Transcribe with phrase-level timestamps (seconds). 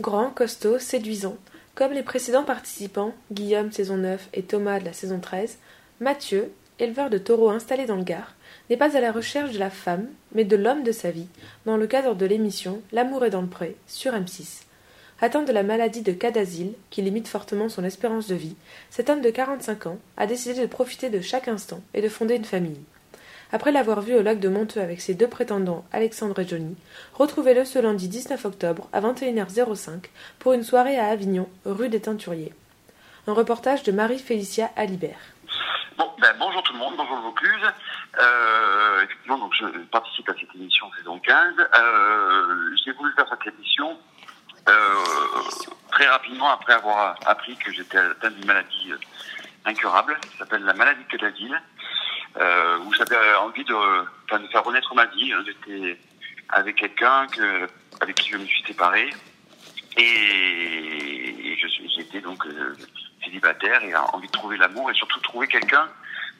[0.00, 1.36] Grand, costaud, séduisant.
[1.74, 5.58] Comme les précédents participants, Guillaume saison 9 et Thomas de la saison 13,
[5.98, 8.36] Mathieu, éleveur de taureaux installé dans le Gard,
[8.70, 10.06] n'est pas à la recherche de la femme,
[10.36, 11.26] mais de l'homme de sa vie,
[11.66, 14.62] dans le cadre de l'émission L'amour est dans le pré, sur M6.
[15.20, 18.54] Atteint de la maladie de Cadazil, qui limite fortement son espérance de vie,
[18.90, 22.36] cet homme de 45 ans a décidé de profiter de chaque instant et de fonder
[22.36, 22.78] une famille.
[23.50, 26.76] Après l'avoir vu au lac de Monteux avec ses deux prétendants, Alexandre et Johnny,
[27.14, 30.04] retrouvez-le ce lundi 19 octobre à 21h05
[30.38, 32.52] pour une soirée à Avignon, rue des Teinturiers.
[33.26, 35.18] Un reportage de Marie-Félicia Alibert.
[35.96, 37.64] Bon, ben, bonjour tout le monde, bonjour Vaucluse.
[38.20, 41.54] Euh, effectivement, donc je participe à cette émission saison 15.
[41.58, 43.98] Euh, J'ai voulu faire cette émission
[44.68, 44.72] euh,
[45.90, 48.92] très rapidement après avoir appris que j'étais atteint d'une maladie
[49.64, 51.58] incurable, qui s'appelle la maladie de Cadazil,
[52.36, 53.74] euh, où j'avais envie de,
[54.50, 55.32] faire renaître ma vie.
[55.32, 55.42] hein.
[55.46, 55.98] J'étais
[56.50, 57.68] avec quelqu'un que,
[58.00, 59.10] avec qui je me suis séparé
[59.96, 61.58] et,
[61.96, 62.76] j'étais donc euh,
[63.24, 65.88] célibataire et envie de trouver l'amour et surtout trouver quelqu'un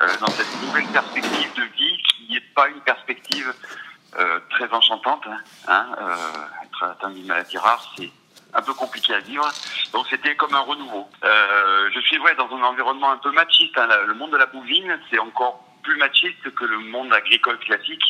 [0.00, 3.54] euh, dans cette nouvelle perspective de vie qui n'est pas une perspective
[4.16, 5.22] euh, très enchantante.
[5.26, 8.10] Hein, hein, euh, être atteint d'une maladie rare, c'est
[8.52, 9.48] un peu compliqué à vivre.
[9.92, 11.08] Donc c'était comme un renouveau.
[11.24, 13.76] Euh, je suis ouais, dans un environnement un peu machiste.
[13.76, 18.02] Le monde de la bouvine, c'est encore plus machiste que le monde agricole classique.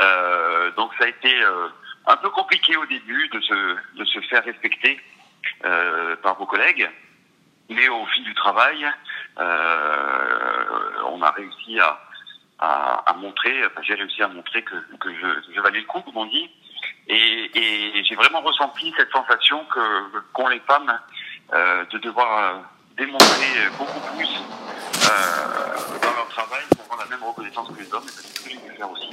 [0.00, 1.68] Euh, donc ça a été euh,
[2.06, 4.98] un peu compliqué au début de se, de se faire respecter
[5.64, 6.90] euh, par vos collègues.
[7.68, 8.86] Mais au fil du travail,
[9.38, 12.00] on a réussi à,
[12.58, 15.08] à, montrer, j'ai réussi à montrer que, que
[15.54, 16.50] je, valais le coup, comme on dit.
[17.08, 20.98] Et, j'ai vraiment ressenti cette sensation que qu'ont les femmes
[21.52, 22.62] de devoir
[22.96, 24.28] démontrer beaucoup plus
[26.02, 28.04] dans leur travail pour avoir la même reconnaissance que les hommes.
[28.06, 29.10] Et c'est ce que j'ai dû faire aussi.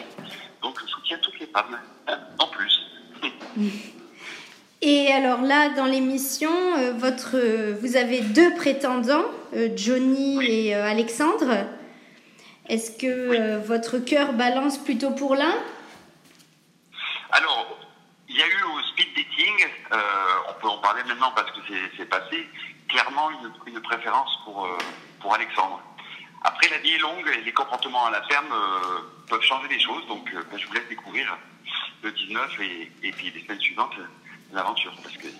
[0.61, 2.81] Donc je soutiens toutes les femmes, hein, en plus.
[4.81, 10.73] Et alors là, dans l'émission, euh, votre, euh, vous avez deux prétendants, euh, Johnny et
[10.73, 11.65] Alexandre.
[12.69, 15.53] Est-ce que votre cœur balance plutôt pour l'un?
[17.31, 17.77] Alors,
[18.29, 19.97] il y a eu au speed dating, euh,
[20.49, 22.47] on peut en parler maintenant parce que c'est- c'est passé,
[22.87, 24.77] clairement une, une préférence pour, euh,
[25.19, 25.81] pour Alexandre.
[26.41, 29.79] Après, la vie est longue et les comportements à la ferme euh, peuvent changer les
[29.79, 31.37] choses, donc euh, ben, je vous laisse découvrir
[32.01, 34.05] le 19 et, et puis les semaines suivantes euh,
[34.53, 35.31] l'aventure, parce qu'il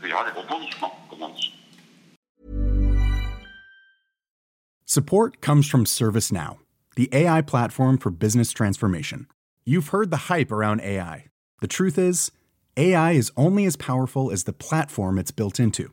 [0.00, 1.54] peut y avoir des rebondissements, comme on dit.
[4.84, 6.58] Support comes from ServiceNow,
[6.96, 9.26] the AI platform for business transformation.
[9.64, 11.26] You've heard the hype around AI.
[11.60, 12.32] The truth is,
[12.76, 15.92] AI is only as powerful as the platform it's built into.